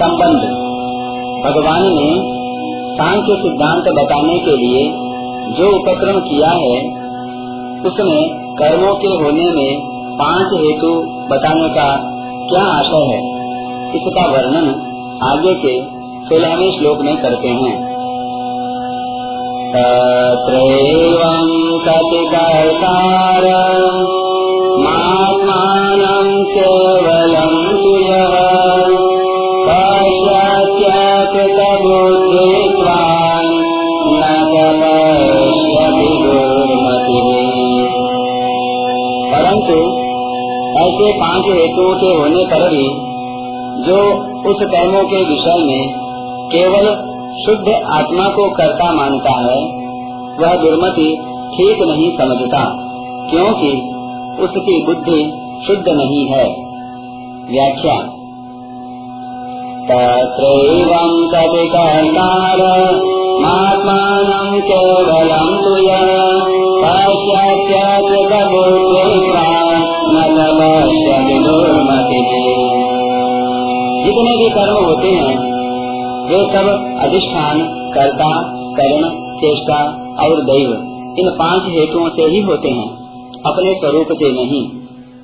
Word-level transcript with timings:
संबंध 0.00 0.44
भगवान 1.44 1.82
ने 1.94 2.10
सांख्य 2.94 3.34
सिद्धांत 3.36 3.88
बताने 3.96 4.38
के 4.38 4.54
लिए 4.56 4.82
जो 5.50 5.66
उपक्रम 5.76 6.20
किया 6.20 6.50
है, 6.50 6.78
उसमें 7.84 8.22
कर्मों 8.54 8.94
के 8.94 9.10
होने 9.14 9.44
में 9.50 9.82
पाँच 10.18 10.54
हेतु 10.54 10.92
बताने 11.30 11.68
का 11.68 11.86
क्या 12.48 12.62
आशय 12.70 13.04
है, 13.10 13.18
इसका 13.94 14.24
वर्णन 14.30 14.70
आगे 15.22 15.54
के 15.54 15.74
सोलहवें 16.28 16.70
श्लोक 16.70 17.00
में 17.00 17.16
करते 17.16 17.52
हैं। 17.60 17.74
तत्रैवं 19.72 21.52
कपिकर्तार 21.78 23.46
पाँच 41.20 41.44
हेतुओं 41.44 41.94
के 41.94 42.06
होने 42.06 42.44
पर 42.44 42.70
भी 42.70 43.10
जो 43.80 43.98
उस 44.50 44.56
कर्मों 44.62 45.04
के 45.04 45.24
विषय 45.24 45.64
में 45.66 46.10
केवल 46.46 47.10
शुद्ध 47.46 47.68
आत्मा 47.92 48.28
को 48.28 48.50
कर्ता 48.50 48.92
मानता 48.92 49.32
है, 49.38 49.60
वह 50.40 50.62
दुर्मति 50.62 51.16
ठीक 51.54 51.78
नहीं 51.82 52.18
समझता, 52.18 52.64
क्योंकि 53.30 53.72
उसकी 54.42 54.86
बुद्धि 54.86 55.20
शुद्ध 55.66 55.84
नहीं 55.88 56.26
है। 56.26 56.44
व्याख्या। 57.50 57.98
तत्रैवं 59.90 61.28
कविकर्तार 61.28 62.58
मात्मानं 63.40 64.60
केवलं 64.60 65.50
तु 65.56 65.74
पश्यत्यकृतबुद्धित्वा 65.80 66.19
कर्म 74.50 74.84
होते 74.84 75.08
हैं, 75.08 75.38
वे 76.28 76.44
सब 76.44 76.98
अधिष्ठान, 77.00 77.62
कर्ता, 77.94 78.42
करण, 78.52 79.10
चेष्टा 79.36 79.84
और 80.22 80.44
दैव, 80.44 80.70
इन 81.18 81.30
पाँच 81.38 81.62
हेतुओं 81.68 82.08
से 82.08 82.22
ही 82.22 82.40
होते 82.40 82.68
हैं, 82.68 82.88
अपने 83.46 83.74
स्वरूप 83.74 84.06
से 84.12 84.32
नहीं। 84.32 84.68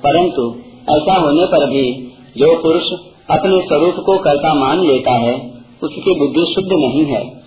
परंतु 0.03 0.55
ऐसा 0.93 1.15
होने 1.19 1.45
पर 1.45 1.69
भी 1.69 2.13
जो 2.37 2.61
पुरुष 2.61 2.83
अपने 3.31 3.61
स्वरूप 3.61 3.95
को 4.05 4.17
कर्ता 4.17 4.53
मान 4.53 4.79
लेता 4.79 5.11
है, 5.11 5.51
उसकी 5.83 6.19
बुद्धि 6.19 6.53
शुद्ध 6.55 6.69
नहीं 6.71 7.05
है। 7.05 7.43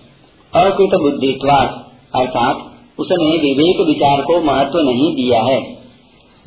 अकृत 0.55 1.01
बुद्धित्वात, 1.01 1.91
अर्थात 2.15 2.57
उसने 2.99 3.25
विवेक 3.25 3.87
विचार 3.87 4.21
को 4.21 4.41
महत्व 4.41 4.79
नहीं 4.79 5.15
दिया 5.15 5.43
है। 5.43 5.61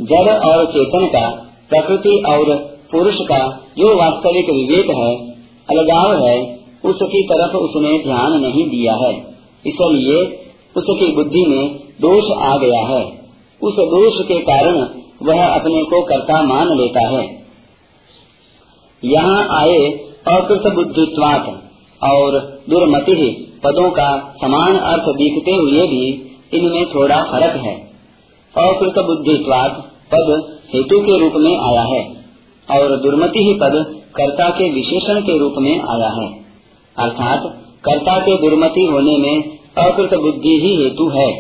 जड़ 0.01 0.31
और 0.31 0.67
चेतन 0.67 1.07
का 1.07 1.29
प्रकृति 1.69 2.23
और 2.29 2.74
पुरुष 2.95 3.15
का 3.15 3.61
जो 3.79 3.97
वास्तविक 3.97 4.51
विवेक 4.51 4.91
है, 4.91 5.35
अलगाव 5.71 6.29
है, 6.29 6.65
उसकी 6.85 7.23
तरफ़ 7.23 7.57
उसने 7.57 7.99
ध्यान 7.99 8.33
नहीं 8.33 8.71
दिया 8.71 8.95
है। 8.95 9.19
इसलिए 9.67 10.41
उसकी 10.77 11.13
बुद्धि 11.13 11.47
में 11.47 11.75
दोष 12.01 12.39
आ 12.39 12.57
गया 12.57 12.87
है। 12.87 13.05
उस 13.63 13.75
दोष 13.75 14.27
के 14.27 14.41
कारण 14.41 14.89
वह 15.23 15.47
अपने 15.47 15.83
को 15.83 16.03
कर्ता 16.03 16.43
मान 16.43 16.69
लेता 16.69 17.09
है। 17.09 17.45
यहाँ 19.05 19.49
आए 19.51 19.79
अकृत 20.29 20.75
बुद्धित्वात 20.75 21.63
और 22.03 22.41
दुर्मति 22.71 23.51
पदों 23.65 23.91
का 23.91 24.35
समान 24.45 24.77
अर्थ 24.77 25.03
दिखते 25.03 25.51
हुए 25.51 25.87
भी 25.87 26.31
इनमें 26.55 26.87
थोड़ा 26.87 27.23
फ़र्क 27.23 27.57
है। 27.57 27.75
अकृत 28.59 29.05
बुद्धित्वात 29.05 29.91
पद 30.15 30.59
हेतु 30.75 30.99
के 30.99 31.19
रूप 31.19 31.33
में 31.37 31.59
आया 31.59 31.83
है। 31.83 32.24
और 32.71 33.01
दुर्मति 33.01 33.39
ही 33.39 33.55
पद 33.55 34.01
कर्ता 34.17 34.51
के 34.51 34.71
विशेषण 34.71 35.21
के 35.21 35.39
रूप 35.39 35.55
में 35.59 35.81
आया 35.81 36.23
है। 36.23 36.45
अर्थात, 36.99 37.41
कर्ता 37.85 38.19
के 38.19 38.37
दुर्मति 38.37 38.89
होने 38.93 39.17
में 39.17 39.59
अकृत 39.79 40.21
बुद्धि 40.21 40.61
ही 40.63 40.85
हेतु 40.85 41.09
है। 41.09 41.33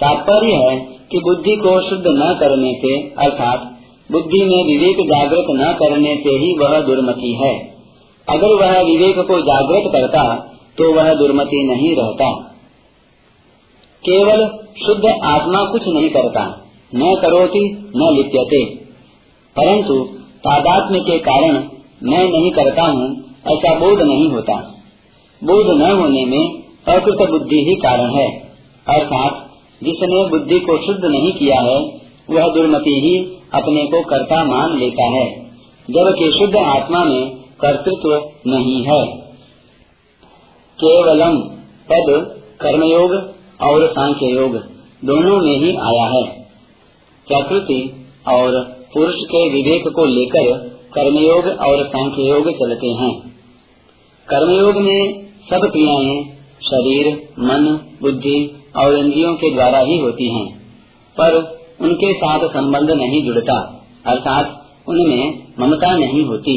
तात्पर्य 0.00 0.52
है 0.52 0.76
कि 1.10 1.18
बुद्धि 1.18 1.56
को 1.56 1.88
शुद्ध 1.88 2.04
न 2.06 2.36
करने 2.40 2.72
से, 2.72 3.00
अर्थात, 3.00 3.70
बुद्धि 4.12 4.44
में 4.44 4.64
विवेक 4.64 4.96
जागृत 4.96 5.46
न 5.50 5.76
करने 5.78 6.16
से 6.16 6.30
ही 6.30 6.58
वह 6.58 6.80
दुर्मति 6.80 7.38
है। 7.42 7.74
अगर 8.28 8.46
वह 8.46 8.82
विवेक 8.82 9.16
को 9.18 9.40
जागृत 9.40 9.92
करता 9.92 10.50
तो 10.78 10.92
वह 10.92 11.14
दुर्मति 11.14 11.62
नहीं 11.62 11.96
रहता। 11.96 12.32
केवल 14.08 14.48
शुद्ध 14.86 15.04
आत्मा 15.24 15.64
कुछ 15.72 15.82
नहीं 15.88 16.10
करता, 16.10 16.64
न 16.94 17.18
करोति, 17.22 17.92
न 17.96 18.14
लिप्यते। 18.16 18.64
परंतु 19.58 20.08
तादात्म्य 20.44 21.00
के 21.00 21.18
कारण 21.20 21.54
मैं 22.02 22.24
नहीं 22.30 22.50
करता 22.50 22.82
हूँ, 22.88 23.06
ऐसा 23.46 23.74
बोध 23.78 24.02
नहीं 24.02 24.28
होता। 24.30 24.56
बोध 25.42 25.70
न 25.78 25.90
होने 25.92 26.24
में 26.24 26.44
अकृत 26.88 27.30
बुद्धि 27.30 27.60
ही 27.60 27.74
कारण 27.80 28.14
है। 28.14 28.26
अर्थात 28.86 29.40
जिसने 29.82 30.18
बुद्धि 30.28 30.58
को 30.60 30.76
शुद्ध 30.86 31.04
नहीं 31.04 31.32
किया 31.32 31.60
है, 31.60 31.78
वह 32.30 32.52
दुर्मति 32.54 32.94
ही 33.04 33.14
अपने 33.54 33.84
को 33.86 34.02
कर्ता 34.04 34.44
मान 34.44 34.76
लेता 34.78 35.08
है, 35.10 35.24
जबकि 35.88 36.30
शुद्ध 36.38 36.56
आत्मा 36.56 37.04
में 37.04 37.30
कर्तृत्व 37.60 38.14
नहीं 38.46 38.78
है। 38.84 39.02
केवलम 40.78 41.36
पद 41.90 42.08
कर्मयोग 42.60 43.12
और 43.62 43.86
सांख्य 43.90 44.30
योग 44.30 44.56
दोनों 45.04 45.36
में 45.40 45.56
ही 45.58 45.74
आया 45.88 46.06
है, 46.08 46.22
प्रकृति 47.26 47.82
और 48.28 48.62
पुरुष 48.94 49.14
के 49.30 49.42
विवेक 49.48 49.88
को 49.88 50.04
लेकर 50.06 50.48
कर्मयोग 50.92 51.46
और 51.60 51.84
सांख्य 51.86 52.28
योग 52.28 52.50
चलते 52.52 52.86
हैं। 52.86 53.12
कर्मयोग 54.28 54.76
में 54.82 55.00
सब 55.50 55.66
क्रियाएँ 55.72 56.12
शरीर 56.60 57.08
मन 57.40 57.66
बुद्धि 58.02 58.36
और 58.76 58.98
इंद्रियों 58.98 59.34
के 59.34 59.50
द्वारा 59.54 59.78
ही 59.78 59.98
होती 59.98 60.28
हैं, 60.34 60.46
पर 61.16 61.38
उनके 61.80 62.12
साथ 62.12 62.46
संबंध 62.48 62.90
नहीं 62.90 63.24
जुड़ता 63.26 63.58
अर्थात 64.06 64.54
उनमें 64.88 65.42
ममता 65.60 65.92
नहीं 65.96 66.24
होती। 66.24 66.56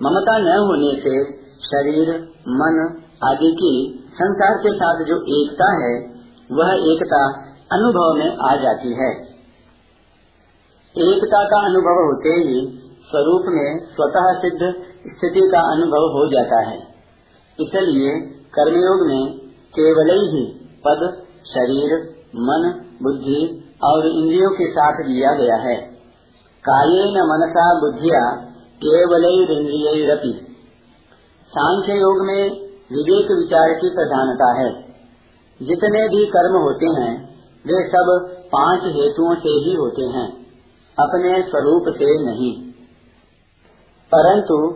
ममता 0.00 0.38
न 0.38 0.56
होने 0.62 0.94
से 1.00 1.18
शरीर 1.64 2.14
मन 2.54 2.80
आदि 3.24 3.52
की 3.60 3.74
संसार 4.14 4.56
के 4.58 4.72
साथ 4.76 5.04
जो 5.04 5.20
एकता 5.34 5.68
है 5.76 5.92
वह 6.52 6.74
एकता 6.92 7.22
अनुभव 7.72 8.18
में 8.18 8.28
आ 8.48 8.56
जाती 8.56 8.96
है। 9.02 9.12
एकता 10.98 11.44
का 11.44 11.66
अनुभव 11.66 12.04
होते 12.04 12.28
ही 12.28 12.80
स्वरूप 13.10 13.42
में 13.48 13.86
स्वतः 13.86 14.38
सिद्ध 14.38 14.74
स्थिति 15.06 15.40
का 15.40 15.72
अनुभव 15.72 15.98
हो 15.98 16.28
जाता 16.28 16.60
है। 16.60 16.78
इसलिए 17.60 18.20
कर्मयोग 18.54 19.06
में 19.06 19.38
केवल 19.78 20.10
ही 20.10 20.46
पद, 20.86 21.26
शरीर, 21.46 21.94
मन, 22.36 22.84
बुद्धि 23.02 23.72
और 23.84 24.06
इंद्रियों 24.06 24.50
के 24.50 24.70
साथ 24.70 25.06
लिया 25.06 25.32
गया 25.32 25.56
है। 25.56 25.76
काये 26.68 27.04
न 27.04 27.14
मनसा 27.14 27.80
बुद्धिया 27.80 28.50
केवल 28.86 29.24
सांख्य 31.48 31.92
योग 31.92 32.26
में 32.26 32.50
विवेक 32.92 33.38
विचार 33.38 33.74
की 33.74 33.88
प्रधानता 33.88 34.60
है। 34.60 34.72
जितने 35.62 36.08
भी 36.08 36.26
कर्म 36.26 36.56
होते 36.56 36.86
हैं, 36.86 37.34
वे 37.66 37.88
सब 37.88 38.28
पाँच 38.52 38.80
हेतुओं 38.80 39.34
से 39.34 39.48
ही 39.48 39.74
होते 39.74 40.02
हैं। 40.02 40.43
अपने 40.98 41.42
स्वरूप 41.42 41.84
से 41.88 42.24
नहीं। 42.26 42.72
परंतु 44.14 44.72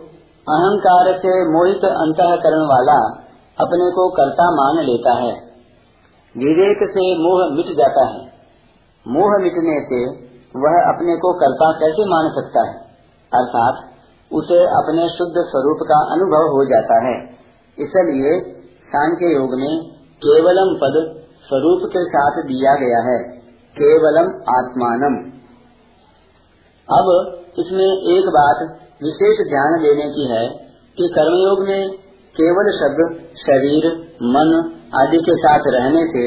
अहंकार 0.49 1.17
से 1.17 1.49
मोहित 1.51 1.77
अंतकरण 1.77 2.59
वाला 2.59 3.23
अपने 3.59 3.91
को 3.91 4.09
कर्ता 4.09 4.51
मान 4.51 4.85
लेता 4.85 5.13
है। 5.13 5.49
विवेक 6.37 6.89
से 6.89 7.15
मोह 7.15 7.55
मिट 7.55 7.77
जाता 7.77 8.05
है। 8.05 8.25
मोह 9.07 9.41
मिटने 9.41 9.85
से 9.85 10.29
वह 10.59 10.95
अपने 10.95 11.15
को 11.15 11.33
कर्ता 11.33 11.71
कैसे 11.71 12.05
मान 12.05 12.29
सकता 12.29 12.67
है? 12.67 12.75
अर्थात 13.33 13.73
उसे 14.33 14.63
अपने 14.63 15.09
शुद्ध 15.09 15.33
स्वरूप 15.37 15.77
का 15.83 16.13
अनुभव 16.13 16.51
हो 16.51 16.65
जाता 16.65 17.05
है। 17.05 17.23
इसलिए 17.79 18.61
सांख्य 18.63 19.25
योग 19.25 19.49
में 19.49 19.89
केवलम 20.25 20.75
पद 20.75 21.21
स्वरूप 21.47 21.79
के 21.83 22.05
साथ 22.05 22.43
दिया 22.43 22.75
गया 22.75 23.11
है। 23.11 23.23
केवलम 23.69 24.55
आत्मानम। 24.57 25.38
अब 26.89 27.09
इसमें 27.59 27.89
एक 28.13 28.27
बात 28.29 28.61
विशेष 29.03 29.41
ध्यान 29.47 29.75
देने 29.81 30.05
की 30.09 30.27
है 30.29 30.45
कि 30.97 31.07
कर्मयोग 31.07 31.59
में 31.67 31.89
केवल 32.35 32.69
शब्द 32.77 33.01
शरीर, 33.37 33.85
मन 34.27 34.53
आदि 34.95 35.17
के 35.17 35.35
साथ 35.35 35.67
रहने 35.67 36.03
से 36.05 36.23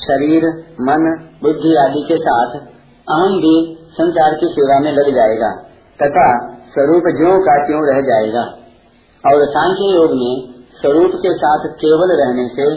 शरीर, 0.00 0.46
मन, 0.80 1.04
बुद्धि 1.42 1.74
आदि 1.76 2.02
के 2.08 2.16
साथ 2.16 2.56
अहम 3.06 3.36
भी 3.36 3.54
संसार 3.92 4.34
की 4.34 4.46
सेवा 4.46 4.78
में 4.80 4.92
लग 4.92 5.10
जाएगा, 5.14 5.50
तथा 6.00 6.26
स्वरूप 6.72 7.08
ज्यो 7.16 7.32
का 7.40 7.54
क्यों 7.66 7.82
रह 7.88 8.00
जाएगा। 8.00 8.42
और 9.24 9.44
सांख्य 9.46 9.92
योग 9.94 10.12
में 10.12 10.34
स्वरूप 10.80 11.14
के 11.16 11.32
साथ 11.34 11.66
केवल 11.76 12.12
रहने 12.16 12.48
से 12.48 12.68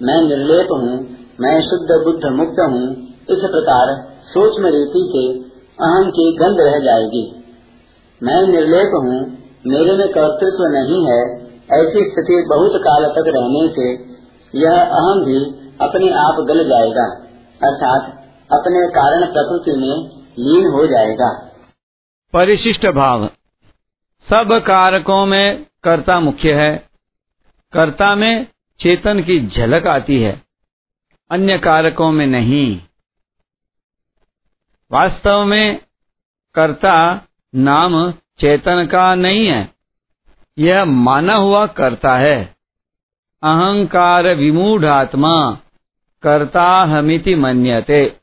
मैं 0.00 0.20
निर्लेप 0.28 0.72
हूँ, 0.72 0.94
मैं 1.40 1.56
शुद्ध 1.60 1.98
बुद्ध 2.04 2.32
मुक्त 2.32 2.60
हूँ, 2.60 2.84
इस 3.30 3.44
प्रकार 3.50 3.94
सूक्ष्म 4.34 4.66
रीति 4.66 5.02
से 5.12 5.24
अहम 5.82 6.10
की 6.10 6.36
गंध 6.36 6.56
रह 6.60 6.78
जाएगी। 6.78 7.44
मैं 8.22 8.48
निर्लेप 8.48 8.90
हूँ, 8.94 9.38
मेरे 9.66 9.96
में 9.96 10.08
कर्तृत्व 10.08 10.62
नहीं 10.62 11.06
है, 11.06 11.42
ऐसी 11.80 12.10
स्थिति 12.10 12.46
बहुत 12.48 12.72
काल 12.74 13.04
तक 13.04 13.24
रहने 13.28 13.68
से 13.68 14.12
यह 14.58 14.82
अहम 14.82 15.24
भी 15.24 15.36
अपने 15.80 16.12
आप 16.12 16.44
गल 16.48 16.68
जाएगा, 16.68 17.04
अर्थात 17.68 18.18
अपने 18.52 18.88
कारण 18.88 19.26
प्रकृति 19.26 19.72
में 19.72 20.22
लीन 20.38 20.70
हो 20.70 20.86
जाएगा। 20.86 21.48
परिशिष्ट 22.32 22.86
भाव। 22.86 23.26
सब 24.30 24.62
कारकों 24.66 25.26
में 25.26 25.66
कर्ता 25.84 26.20
मुख्य 26.20 26.52
है। 26.52 26.88
कर्ता 27.72 28.14
में 28.14 28.46
चेतन 28.80 29.20
की 29.20 29.46
झलक 29.46 29.86
आती 29.86 30.22
है। 30.22 30.42
अन्य 31.30 31.58
कारकों 31.58 32.12
में 32.12 32.26
नहीं। 32.26 32.80
वास्तव 34.92 35.44
में 35.44 35.80
कर्ता 36.54 37.26
नाम 37.54 38.10
चेतन 38.12 38.86
का 38.86 39.14
नहीं 39.14 39.46
है। 39.46 39.70
यह 40.58 40.84
माना 40.84 41.34
हुआ 41.34 41.66
करता 41.66 42.16
है। 42.16 42.56
अहंकार 43.42 44.34
विमूढ़ 44.34 44.84
आत्मा 44.84 45.58
कर्ता 46.22 46.78
हमिति 46.78 47.34
मन्यते। 47.34 48.16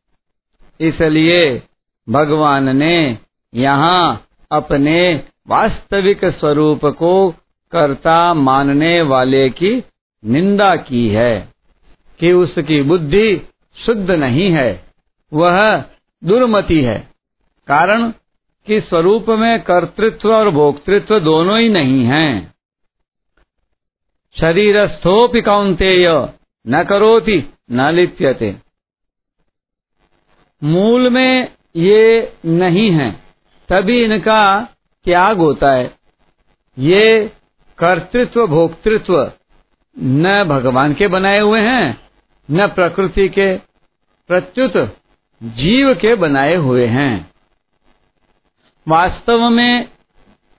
इसलिए 0.80 1.64
भगवान 2.10 2.78
ने 2.78 3.18
यहाँ 3.54 4.28
अपने 4.52 5.24
वास्तविक 5.48 6.26
स्वरूप 6.26 6.86
को 6.86 7.32
कर्ता 7.72 8.34
मानने 8.34 9.02
वाले 9.02 9.50
की 9.50 9.84
निंदा 10.26 10.76
की 10.76 11.10
है 11.10 11.54
कि 12.20 12.32
उसकी 12.32 12.82
बुद्धि 12.82 13.42
शुद्ध 13.86 14.12
नहीं 14.12 14.52
है। 14.52 14.84
वह 15.34 15.86
दुर्मति 16.24 16.82
है। 16.82 16.98
कारण 17.68 18.10
कि 18.68 18.80
स्वरूप 18.82 19.30
में 19.30 19.62
कर्तृत्व 19.64 20.34
और 20.34 20.50
भोक्तृत्व 20.50 21.20
दोनों 21.20 21.60
ही 21.60 21.70
नहीं 21.70 22.04
हैं। 22.06 22.54
शरीरस्थोपि 24.36 25.42
कौंतेय 25.42 26.08
न 26.68 26.84
करोति, 26.84 27.54
न 27.72 27.94
लिप्यते। 27.94 28.56
मूल 30.64 31.10
में 31.10 31.56
ये 31.76 32.34
नहीं 32.46 32.90
है, 32.92 33.12
तभी 33.70 34.04
इनका 34.04 34.68
त्याग 35.06 35.38
होता 35.38 35.72
है। 35.72 35.92
ये 36.78 37.32
कर्तृत्व, 37.78 38.46
भोक्तृत्व 38.48 39.32
न 40.00 40.44
भगवान 40.44 40.94
के 40.94 41.08
बनाए 41.08 41.40
हुए 41.40 41.60
हैं, 41.60 42.02
न 42.52 42.68
प्रकृति 42.68 43.30
के 43.30 43.56
प्रत्युत 44.30 44.78
जीव 45.42 45.94
के 45.96 46.16
बनाए 46.16 46.56
हुए 46.56 46.86
हैं। 46.88 47.32
वास्तव 48.88 49.50
में 49.50 49.88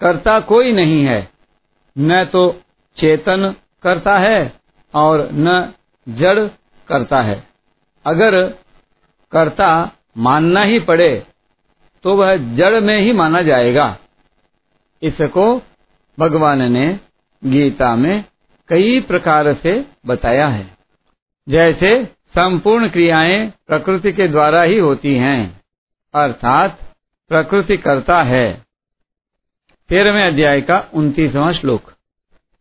कर्ता 0.00 0.38
कोई 0.40 0.72
नहीं 0.72 1.04
है। 1.04 1.28
न 1.96 2.24
तो 2.24 2.60
चेतन 2.96 3.54
करता 3.82 4.18
है 4.18 4.60
और 4.94 5.28
न 5.32 5.72
जड़ 6.08 6.48
करता 6.88 7.22
है। 7.22 7.42
अगर 8.06 8.40
कर्ता 9.32 9.70
मानना 10.18 10.62
ही 10.62 10.78
पड़े 10.80 11.26
तो 12.04 12.16
वह 12.16 12.36
जड़ 12.56 12.80
में 12.80 12.98
ही 13.00 13.12
माना 13.12 13.42
जाएगा। 13.42 13.96
इसको 15.02 15.62
भगवान 16.18 16.62
ने 16.72 17.00
गीता 17.42 17.94
में 17.96 18.24
कई 18.68 19.00
प्रकार 19.00 19.52
से 19.54 19.84
बताया 20.06 20.48
है। 20.48 20.76
जैसे 21.48 21.92
संपूर्ण 22.30 22.88
क्रियाएँ 22.88 23.52
प्रकृति 23.66 24.12
के 24.12 24.28
द्वारा 24.28 24.62
ही 24.62 24.78
होती 24.78 25.14
हैं। 25.14 25.60
अर्थात, 26.14 26.78
प्रकृति 27.28 27.76
करता 27.76 28.22
है। 28.22 28.66
तेरहवें 29.88 30.24
अध्याय 30.24 30.60
का 30.60 30.84
उन्तीसवां 30.94 31.52
श्लोक। 31.52 31.90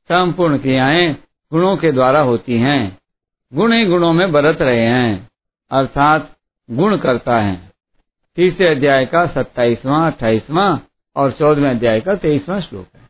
संपूर्ण 0.10 0.58
क्रियाएँ 0.58 1.14
गुणों 1.52 1.78
के 1.78 1.92
द्वारा 1.92 2.20
होती 2.20 2.58
हैं। 2.58 2.98
गुण 3.54 3.74
ही 3.74 3.86
गुणों 3.86 4.14
में 4.14 4.32
बरत 4.32 4.62
रहे 4.62 4.86
हैं। 4.86 5.30
अर्थात, 5.72 6.38
गुण 6.72 6.98
करता 6.98 7.40
है। 7.40 7.72
तीसरे 8.36 8.68
अध्याय 8.68 9.06
का 9.06 9.28
सत्ताईसवां, 9.28 10.12
अट्ठाईसवां 10.12 10.78
और 11.16 11.32
चौदहवें 11.32 11.70
अध्याय 11.70 12.02
का 12.02 12.16
तेईसवां 12.16 12.62
श्लोक 12.62 12.88
है। 12.96 13.10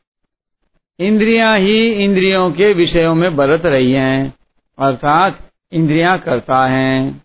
इंद्रियाँ 1.08 1.60
ही 1.60 1.92
इंद्रियों 1.92 2.52
के 2.52 2.74
विषयों 2.74 3.16
में 3.16 3.36
बरत 3.36 3.66
रही 3.66 3.92
हैं। 3.92 4.34
अर्थात 4.80 5.49
इंद्रियाँ 5.72 6.20
करता 6.20 6.66
है। 6.68 7.22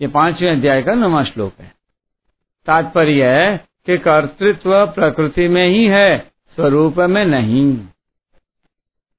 ये 0.00 0.08
पाँचवें 0.08 0.50
अध्याय 0.50 0.82
का 0.82 0.94
नवा 0.94 1.24
श्लोक 1.24 1.52
है। 1.60 1.74
तात्पर्य 2.66 3.28
है 3.28 3.56
कि 3.86 3.98
कर्तृत्व 3.98 4.86
प्रकृति 4.86 5.48
में 5.48 5.68
ही 5.68 5.86
है, 5.86 6.32
स्वरूप 6.56 6.98
में 6.98 7.24
नहीं। 7.24 7.78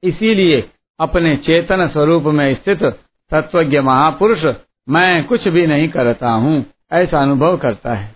इसीलिए 0.04 0.70
अपने 1.00 1.38
चेतन 1.38 1.88
स्वरूप 1.88 2.24
में 2.24 2.56
स्थित 2.56 2.84
तत्वज्ञ 3.32 3.80
महापुरुष 3.80 4.56
मैं 4.90 5.24
कुछ 5.24 5.48
भी 5.48 5.68
नहीं 5.68 5.90
करता 5.90 6.30
हूँ, 6.30 6.66
ऐसा 6.92 7.22
अनुभव 7.22 7.58
करता 7.58 7.94
है। 7.94 8.16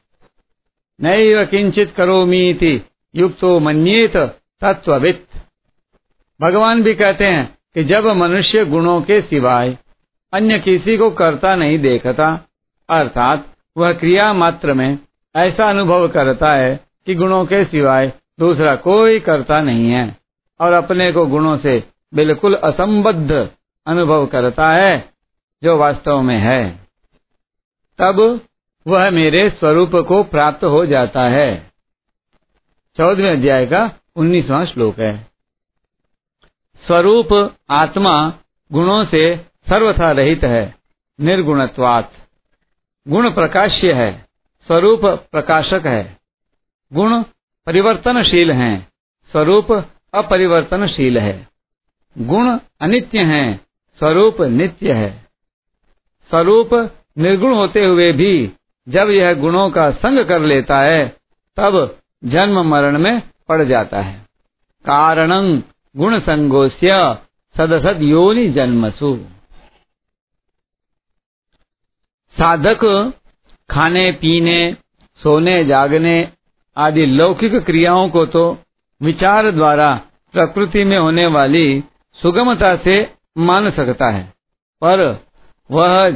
नैव 1.01 1.45
किंचित 1.45 1.93
करो 1.95 2.05
करोमीति 2.05 2.81
युक्तो 3.15 3.59
मन्येत 3.59 4.17
तत्वित 4.61 5.27
भगवान 6.41 6.83
भी 6.83 6.95
कहते 6.95 7.25
हैं 7.25 7.57
कि 7.75 7.83
जब 7.83 8.07
मनुष्य 8.07 8.65
गुणों 8.65 9.01
के 9.01 9.21
सिवाय 9.21 9.77
अन्य 10.33 10.59
किसी 10.59 10.97
को 10.97 11.09
करता 11.09 11.55
नहीं 11.55 11.79
देखता, 11.79 12.39
अर्थात 12.89 13.55
वह 13.77 13.93
क्रिया 13.93 14.33
मात्र 14.33 14.73
में 14.73 14.99
ऐसा 15.35 15.69
अनुभव 15.69 16.07
करता 16.07 16.53
है 16.53 16.79
कि 17.05 17.15
गुणों 17.15 17.45
के 17.45 17.65
सिवाय 17.65 18.13
दूसरा 18.39 18.75
कोई 18.75 19.19
करता 19.19 19.61
नहीं 19.61 19.91
है, 19.91 20.17
और 20.59 20.73
अपने 20.73 21.11
को 21.11 21.25
गुणों 21.25 21.57
से 21.57 21.83
बिल्कुल 22.13 22.53
असंबद्ध 22.53 23.49
अनुभव 23.87 24.25
करता 24.25 24.71
है, 24.71 25.09
जो 25.63 25.77
वास्तव 25.77 26.21
में 26.21 26.37
है। 26.37 26.79
तब 27.99 28.41
वह 28.87 29.09
मेरे 29.09 29.49
स्वरूप 29.49 29.95
को 29.95 30.23
प्राप्त 30.23 30.63
हो 30.63 30.85
जाता 30.85 31.23
है। 31.23 31.71
चौदहवें 32.97 33.31
अध्याय 33.31 33.65
का 33.65 33.91
उन्नीसवां 34.15 34.65
श्लोक 34.65 34.99
है। 34.99 35.34
स्वरूप 36.83 37.55
आत्मा 37.69 38.33
गुणों 38.71 39.05
से 39.05 39.45
सर्वथा 39.69 40.11
रहित 40.11 40.43
है, 40.43 40.75
निर्गुणत्वात्। 41.21 42.13
गुण 43.09 43.31
प्रकाश्य 43.31 43.93
है, 43.93 44.25
स्वरूप 44.67 45.05
प्रकाशक 45.05 45.81
है। 45.85 46.17
गुण 46.93 47.23
परिवर्तनशील 47.65 48.51
हैं, 48.51 48.91
स्वरूप 49.31 49.71
अपरिवर्तनशील 50.13 51.17
है। 51.17 51.47
गुण 52.17 52.59
अनित्य 52.81 53.19
हैं, 53.19 53.65
स्वरूप 53.99 54.41
नित्य 54.41 54.93
है। 54.93 55.25
स्वरूप 56.29 56.97
निर्गुण 57.17 57.53
होते 57.53 57.85
हुए 57.85 58.11
भी 58.11 58.51
जब 58.87 59.09
यह 59.09 59.33
गुणों 59.33 59.69
का 59.69 59.91
संग 59.91 60.25
कर 60.25 60.39
लेता 60.39 60.79
है, 60.79 61.17
तब 61.57 61.99
जन्म 62.23 62.61
मरण 62.61 62.97
में 62.97 63.21
पड़ 63.49 63.63
जाता 63.63 64.01
है। 64.01 64.25
कारणं 64.85 65.61
गुण 65.97 66.19
संगोस्य 66.19 67.17
सदसद 67.57 68.01
योनि 68.01 68.49
जन्मसु। 68.49 69.15
साधक 72.37 73.13
खाने, 73.69 74.11
पीने, 74.11 74.77
सोने, 75.23 75.65
जागने 75.65 76.29
आदि 76.77 77.05
लौकिक 77.05 77.55
क्रियाओं 77.55 78.09
को 78.09 78.25
तो 78.25 78.57
विचार 79.01 79.51
द्वारा 79.51 80.01
प्रकृति 80.33 80.83
में 80.83 80.97
होने 80.97 81.25
वाली 81.25 81.83
सुगमता 82.21 82.75
से 82.75 83.11
मान 83.37 83.71
सकता 83.71 84.09
है। 84.09 84.33
पर 84.83 85.25
वह 85.71 86.09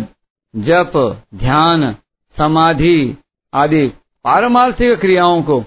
जप, 0.55 1.24
ध्यान, 1.36 1.95
समाधि 2.38 3.17
आदि 3.53 3.88
पारमार्थिक 4.24 5.00
क्रियाओं 5.00 5.43
को 5.43 5.65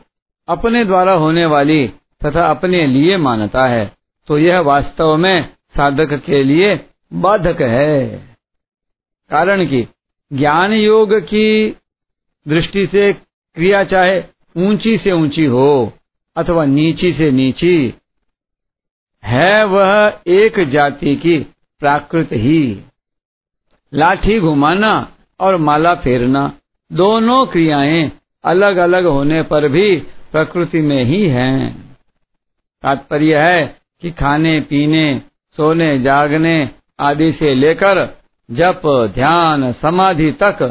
अपने 0.48 0.84
द्वारा 0.84 1.12
होने 1.12 1.46
वाली 1.46 1.88
तथा 2.24 2.46
अपने 2.46 2.86
लिए 2.86 3.16
मानता 3.16 3.66
है। 3.66 4.01
तो 4.26 4.38
यह 4.38 4.60
वास्तव 4.60 5.16
में 5.16 5.48
साधक 5.76 6.12
के 6.12 6.44
लिए 6.44 6.80
बाधक 7.12 7.62
है। 7.62 8.06
कारण 9.30 9.66
कि, 9.66 9.86
ज्ञान 10.32 10.72
योग 10.72 11.14
की 11.14 11.76
दृष्टि 12.48 12.86
से 12.86 13.12
क्रिया 13.54 13.84
चाहे 13.84 14.24
ऊँची 14.56 14.98
से 14.98 15.12
ऊँची 15.12 15.44
हो 15.44 15.92
अथवा 16.36 16.64
नीची 16.64 17.12
से 17.12 17.30
नीची, 17.30 17.94
है 19.24 19.64
वह 19.64 20.20
एक 20.26 20.60
जाति 20.60 21.16
की 21.16 21.38
प्राकृत 21.80 22.28
ही। 22.32 22.80
लाठी 23.94 24.40
घुमाना 24.40 25.12
और 25.40 25.56
माला 25.56 25.94
फेरना 25.94 26.52
दोनों 26.92 27.46
क्रियाएँ 27.46 28.12
अलग 28.44 28.76
अलग 28.76 29.04
होने 29.04 29.42
पर 29.42 29.68
भी 29.68 29.96
प्रकृति 30.32 30.80
में 30.80 31.04
ही 31.04 31.28
हैं। 31.28 31.96
तात्पर्य 32.82 33.38
है 33.38 33.81
कि 34.02 34.10
खाने, 34.10 34.60
पीने, 34.60 35.22
सोने, 35.56 35.98
जागने 35.98 36.70
आदि 37.00 37.32
से 37.32 37.54
लेकर 37.54 38.18
जप, 38.50 39.10
ध्यान, 39.14 39.72
समाधि 39.72 40.32
तक 40.32 40.62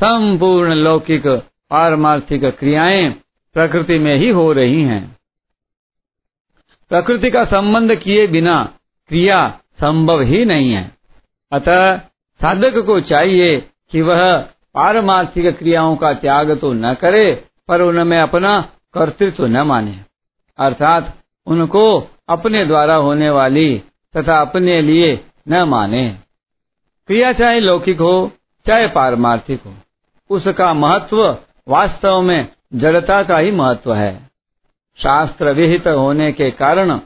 संपूर्ण 0.00 0.74
लौकिक, 0.74 1.26
पारमार्थिक 1.70 2.44
क्रियाएँ 2.44 3.10
प्रकृति 3.54 3.98
में 3.98 4.16
ही 4.16 4.28
हो 4.28 4.52
रही 4.52 4.82
हैं। 4.82 5.16
प्रकृति 6.88 7.30
का 7.30 7.44
संबंध 7.44 7.94
किए 7.94 8.26
बिना 8.26 8.72
क्रिया 9.08 9.60
संभव 9.80 10.20
ही 10.20 10.44
नहीं 10.44 10.72
है। 10.72 10.90
अतः 11.52 11.98
साधक 12.42 12.78
को 12.78 13.00
चाहिए 13.00 13.68
कि 13.90 14.00
वह 14.00 14.38
पारमार्थिक 14.74 15.58
क्रियाओं 15.58 15.96
का 15.96 16.12
त्याग 16.12 16.58
तो 16.58 16.72
न 16.72 16.94
करे, 16.94 17.44
पर 17.68 17.80
उनमें 17.80 18.18
अपना 18.18 18.60
कर्तृत्व 18.94 19.46
न 19.46 19.56
माने। 19.62 20.00
अर्थात 20.58 21.18
उनको 21.46 22.10
अपने 22.28 22.64
द्वारा 22.64 22.94
होने 22.94 23.30
वाली 23.30 23.82
तथा 24.16 24.40
अपने 24.40 24.82
लिए 24.82 25.24
न 25.48 25.62
माने। 25.62 26.16
क्रिया 27.06 27.32
चाहे 27.32 27.60
लौकिक 27.60 28.00
हो, 28.00 28.32
चाहे 28.66 28.88
पारमार्थिक 28.88 29.62
हो, 29.62 29.74
उसका 30.30 30.74
महत्व 30.74 31.38
वास्तव 31.68 32.20
में 32.20 32.48
जड़ता 32.74 33.22
का 33.22 33.38
ही 33.38 33.50
महत्व 33.50 33.94
है। 33.94 34.30
शास्त्र 34.98 35.52
विहित 35.52 35.88
होने 35.88 36.32
के 36.32 36.50
कारण 36.50 36.98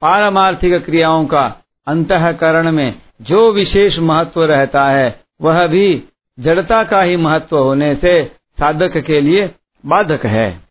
पारमार्थिक 0.00 0.84
क्रियाओं 0.84 1.26
का 1.26 1.56
अंतकरण 1.86 2.72
में 2.72 3.02
जो 3.22 3.52
विशेष 3.52 3.98
महत्व 3.98 4.44
रहता 4.44 4.88
है, 4.88 5.20
वह 5.40 5.66
भी 5.66 6.04
जड़ता 6.38 6.84
का 6.84 7.02
ही 7.02 7.16
महत्व 7.16 7.58
होने 7.58 7.94
से 7.94 8.32
साधक 8.60 8.96
के 8.96 9.20
लिए 9.20 9.50
बाधक 9.86 10.26
है। 10.26 10.69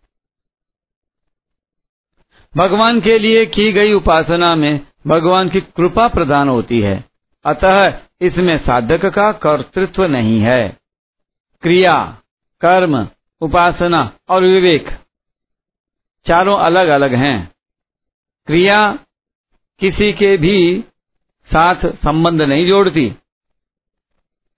भगवान 2.57 3.01
के 3.01 3.19
लिए 3.19 3.45
की 3.45 3.71
गई 3.71 3.93
उपासना 3.93 4.55
में 4.55 4.87
भगवान 5.07 5.49
की 5.49 5.61
कृपा 5.61 6.07
प्रदान 6.07 6.49
होती 6.49 6.81
है। 6.81 7.03
अतः 7.45 7.99
इसमें 8.21 8.57
साधक 8.57 9.05
का 9.05 9.31
कर्तृत्व 9.31 10.05
नहीं 10.05 10.39
है। 10.39 10.77
क्रिया, 11.61 12.21
कर्म, 12.61 13.07
उपासना 13.41 14.11
और 14.29 14.41
विवेक 14.41 14.89
चारों 16.25 16.57
अलग 16.57 16.87
अलग 16.87 17.13
हैं। 17.13 17.51
क्रिया 18.47 18.99
किसी 19.79 20.13
के 20.13 20.37
भी 20.37 20.83
साथ 21.45 21.75
संबंध 21.75 22.41
नहीं 22.41 22.67
जोड़ती। 22.67 23.15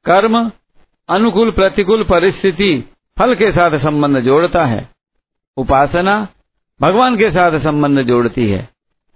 कर्म 0.06 0.52
अनुकूल 1.10 1.52
प्रतिकूल 1.52 2.04
परिस्थिति 2.04 2.96
फल 3.20 3.36
के 3.36 3.52
साथ 3.52 3.80
संबंध 3.80 4.20
जोड़ता 4.20 4.66
है। 4.66 4.90
उपासना 5.58 6.28
भगवान 6.82 7.18
के 7.18 7.30
साथ 7.32 7.60
संबंध 7.60 8.02
जोड़ती 8.02 8.48
है। 8.50 8.70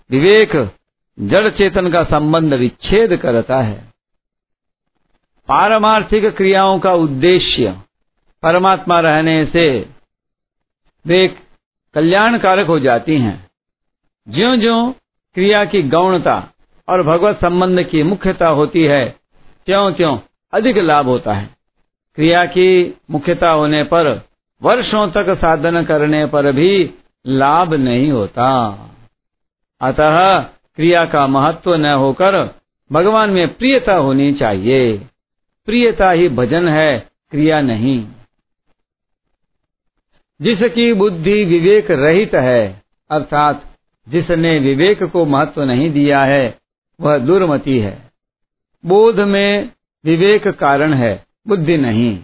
विवेक 0.09 0.51
जड़ 1.19 1.49
चेतन 1.49 1.91
का 1.91 2.03
संबंध 2.03 2.53
विच्छेद 2.53 3.15
करता 3.17 3.61
है। 3.61 3.93
पारमार्थिक 5.47 6.25
क्रियाओं 6.25 6.79
का 6.79 6.93
उद्देश्य 6.93 7.71
परमात्मा 8.43 8.99
रहने 8.99 9.45
से 9.45 9.65
वे 11.05 11.27
कल्याणकारक 11.95 12.67
हो 12.67 12.79
जाती 12.79 13.17
हैं। 13.17 13.49
ज्यो 14.27 14.55
ज्यो 14.55 14.95
क्रिया 15.35 15.65
की 15.65 15.81
गौणता 15.83 16.51
और 16.87 17.03
भगवत 17.03 17.41
संबंध 17.41 17.83
की 17.83 18.03
मुख्यता 18.03 18.47
होती 18.47 18.83
है 18.83 19.15
त्यों 19.65 19.91
त्यों 19.91 20.17
अधिक 20.53 20.77
लाभ 20.77 21.05
होता 21.05 21.33
है। 21.33 21.49
क्रिया 22.15 22.45
की 22.45 22.95
मुख्यता 23.11 23.49
होने 23.49 23.83
पर 23.83 24.21
वर्षों 24.61 25.07
तक 25.11 25.29
साधन 25.37 25.83
करने 25.83 26.25
पर 26.25 26.51
भी 26.51 26.93
लाभ 27.27 27.73
नहीं 27.73 28.11
होता। 28.11 28.69
अतः 29.81 30.39
क्रिया 30.75 31.05
का 31.05 31.27
महत्व 31.27 31.75
न 31.75 31.85
होकर 31.85 32.55
भगवान 32.91 33.29
में 33.29 33.53
प्रियता 33.53 33.95
होनी 33.95 34.33
चाहिए। 34.33 34.97
प्रियता 35.65 36.11
ही 36.11 36.29
भजन 36.29 36.67
है, 36.67 37.09
क्रिया 37.31 37.61
नहीं। 37.61 38.07
जिसकी 40.41 40.93
बुद्धि 40.93 41.45
विवेक 41.45 41.91
रहित 41.91 42.33
है, 42.33 42.81
अर्थात 43.11 43.77
जिसने 44.09 44.59
विवेक 44.59 45.03
को 45.03 45.25
महत्व 45.25 45.63
नहीं 45.63 45.91
दिया 45.91 46.23
है, 46.23 46.57
वह 47.01 47.17
दुर्मति 47.17 47.79
है। 47.79 48.11
बोध 48.85 49.19
में 49.19 49.69
विवेक 50.05 50.47
कारण 50.47 50.93
है, 50.93 51.25
बुद्धि 51.47 51.77
नहीं। 51.77 52.19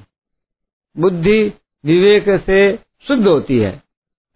बुद्धि 0.97 1.53
विवेक 1.85 2.43
से 2.45 2.79
शुद्ध 3.07 3.27
होती 3.27 3.59
है। 3.59 3.90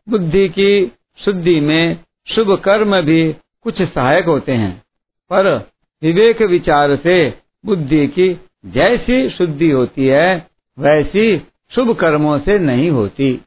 बुद्धि 0.09 0.50
की 0.50 0.91
शुद्धि 1.17 1.59
में 1.59 2.03
शुभ 2.27 2.59
कर्म 2.59 3.01
भी 3.01 3.33
कुछ 3.63 3.81
सहायक 3.81 4.25
होते 4.25 4.51
हैं। 4.51 4.83
पर 5.29 5.71
विवेक 6.03 6.41
विचार 6.41 6.95
से 6.95 7.39
बुद्धि 7.65 8.07
की 8.07 8.39
जैसी 8.65 9.29
शुद्धि 9.29 9.71
होती 9.71 10.07
है, 10.07 10.47
वैसी 10.79 11.47
शुभ 11.71 11.95
कर्मों 11.95 12.39
से 12.39 12.59
नहीं 12.59 12.89
होती। 12.89 13.41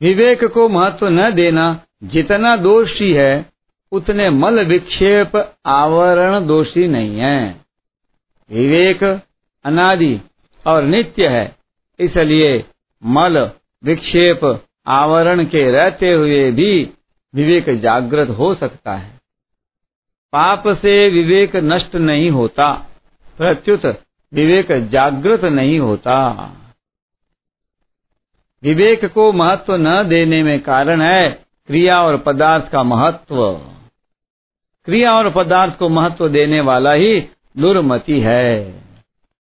विवेक 0.00 0.44
को 0.44 0.68
महत्व 0.68 1.08
न 1.08 1.30
देना 1.30 1.80
जितना 2.04 2.56
दोषी 2.56 3.12
है, 3.12 3.46
उतने 3.92 4.30
मल 4.30 4.64
विक्षेप 4.64 5.56
आवरण 5.66 6.46
दोषी 6.46 6.88
नहीं 6.88 7.18
है। 7.18 7.60
विवेक 8.50 9.22
अनादि 9.64 10.20
और 10.66 10.82
नित्य 10.82 11.28
है, 11.28 11.56
इसलिए 12.00 12.64
मल 13.04 13.50
विक्षेप 13.84 14.64
आवरण 14.86 15.44
के 15.44 15.70
रहते 15.70 16.12
हुए 16.12 16.50
भी 16.52 16.90
विवेक 17.34 17.80
जागृत 17.80 18.28
हो 18.28 18.54
सकता 18.54 18.92
है। 18.92 19.20
पाप 20.32 20.68
से 20.68 21.08
विवेक 21.08 21.56
नष्ट 21.56 21.94
नहीं 21.94 22.30
होता, 22.30 22.72
प्रत्युत 23.36 23.86
विवेक 24.34 24.72
जागृत 24.88 25.44
नहीं 25.44 25.78
होता। 25.78 26.32
विवेक 28.62 29.04
को 29.04 29.32
महत्व 29.32 29.76
न 29.76 30.08
देने 30.08 30.42
में 30.42 30.60
कारण 30.62 31.02
है 31.02 31.30
क्रिया 31.66 32.02
और 32.02 32.16
पदार्थ 32.16 32.70
का 32.70 32.82
महत्व। 32.82 33.52
क्रिया 34.84 35.12
और 35.12 35.30
पदार्थ 35.30 35.78
को 35.78 35.88
महत्व 35.88 36.28
देने 36.28 36.60
वाला 36.60 36.92
ही 36.92 37.20
दुर्मति 37.58 38.20
है। 38.20 38.82